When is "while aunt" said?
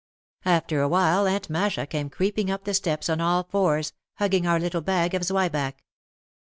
0.87-1.47